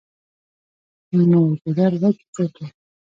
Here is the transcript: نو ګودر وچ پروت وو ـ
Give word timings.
نو 1.29 1.41
ګودر 1.61 1.93
وچ 2.01 2.17
پروت 2.31 2.53
وو 2.57 2.67
ـ 2.69 2.73